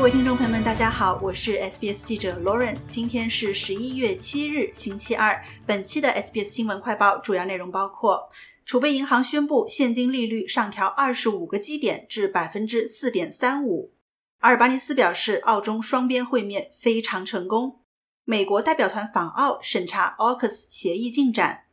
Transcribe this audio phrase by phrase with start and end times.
[0.00, 2.74] 各位听众朋友们，大家好，我是 SBS 记者 Lauren。
[2.88, 5.44] 今天是十一月七日，星期二。
[5.66, 8.30] 本期的 SBS 新闻快报主要内容包括：
[8.64, 13.90] 储备银行宣布现金利率上调二十五个基点至百分之四点三五；
[14.38, 17.82] 阿尔巴尼斯表示，澳中双边会面非常成功；
[18.24, 21.64] 美国代表团访澳审查 AUKUS 协议进展。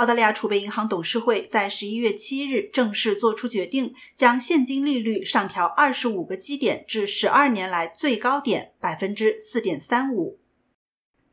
[0.00, 10.40] 澳大利亚储备银行董事会在十一月七日正式作出决定，将现金利率上调二十五个基点至十二年来最高点百分之四点三五。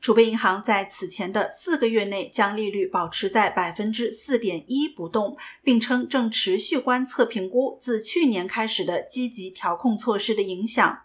[0.01, 11.03] 储备银行在此前的四个月内将利率保持在百分之四点一不动，并称正持续观测评估自去年开始的积极调控措施的影响。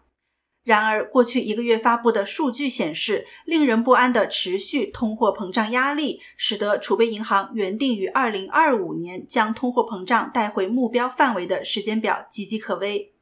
[0.64, 13.12] 然而，过去一个月发布的数据显示，令人不安的持续通货膨胀压力，使得储备银行原定于2025年将通货膨胀带回目标范围的时间表岌岌可危。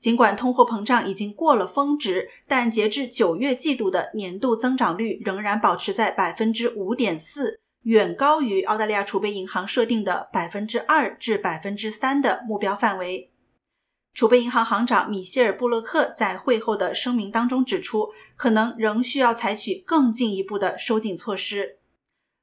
[0.00, 13.31] 尽管通货膨胀已经过了峰值，但截至九月季度的年度增长率仍然保持在百分之五点四，远高于澳大利亚储备银行设定的百分之二至百分之三的目标范围。
[14.14, 21.78] 储备银行行长米歇尔·布洛克在会后的声明当中指出，可能仍需要采取更进一步的收紧措施。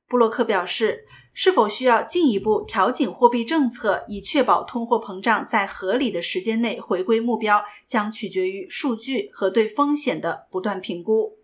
[0.08, 11.38] 布洛克表示，是否需要进一步调整货币政策以确保通货膨胀在合理的时间内回归目标，将取决于数据和对风险的不断评估。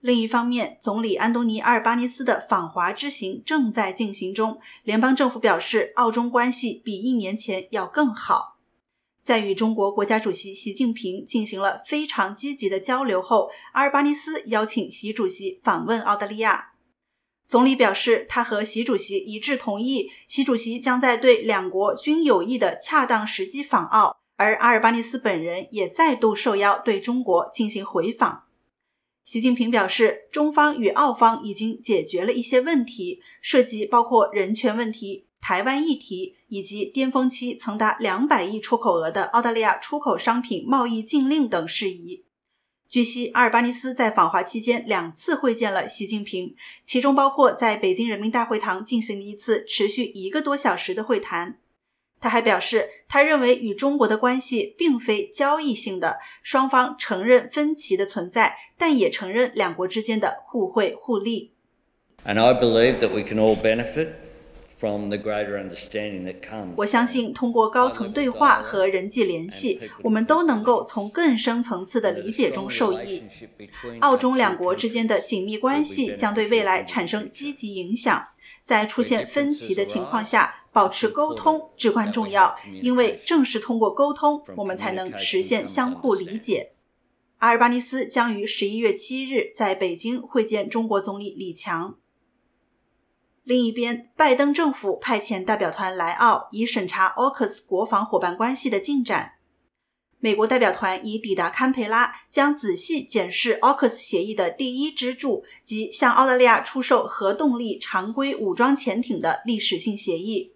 [0.00, 4.60] 另一方面，总理安东尼·阿尔巴尼斯的访华之行正在进行中。
[4.82, 8.53] 联邦政府表示，澳中关系比一年前要更好。
[9.24, 16.74] 在与中国国家主席习近平进行了非常积极的交流后，阿尔巴尼斯邀请习主席访问澳大利亚。
[17.46, 28.44] 总理表示，他和习主席一致同意，习主席将在对两国均有益的恰当时机访澳，而阿尔巴尼斯本人也再度受邀对中国进行回访。
[29.24, 35.28] 习近平表示，中方与澳方已经解决了一些问题，涉及包括人权问题。
[35.46, 42.24] 台湾议题以及巅峰期曾达两百亿出口额的澳大利亚出口商品贸易禁令等事宜。
[42.88, 46.56] 据悉，阿尔巴尼斯在访华期间两次会见了习近平，
[46.86, 51.58] 其中包括在北京人民大会堂进行的一次持续一个多小时的会谈。
[52.18, 61.52] 他还表示，他认为与中国的关系并非交易性的，双方承认分歧的存在，但也承认两国之间的互惠互利。
[62.24, 64.23] And I believe that we can all benefit.
[66.76, 73.22] 我相信，通过高层对话和人际联系，我们都能够从更深层次的理解中受益。
[74.00, 78.28] 澳中两国之间的紧密关系将对未来产生积极影响。
[78.64, 86.72] 在出现分歧的情况下，保持沟通至关重要，因为正是通过沟通，我们才能实现相互理解。
[87.38, 91.98] 阿尔巴尼斯将于十一月七日在北京会见中国总理李强。
[93.44, 99.32] 另一边，拜登政府派遣代表团来澳，以审查 AUKUS 国防伙伴关系的进展。
[100.18, 110.53] 美国代表团已抵达堪培拉，将仔细检视 AUKUS 协议的第一支柱即向澳大利亚出售核动力常规武装潜艇的历史性协议。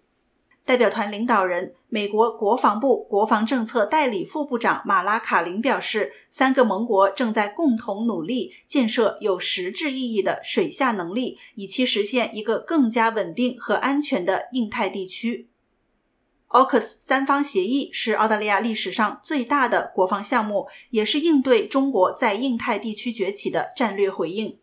[0.69, 15.49] 代表团领导人、美国国防部国防政策代理副部长马拉卡林表示，三个盟国正在共同努力建设有实质意义的水下能力，以期实现一个更加稳定和安全的印太地区。
[16.49, 24.59] AUKUS 三方协议是澳大利亚历史上最大的国防项目，也是应对中国在印太地区崛起的战略回应。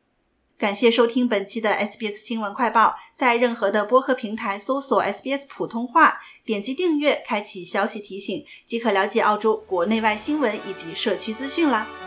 [0.59, 12.06] 感谢收听本期的 SBS 新闻快报，在任何的播客平台搜索 SBS 普通话，点击订阅，开启消息提醒，即可了解澳洲国内外新闻以及社区资讯啦。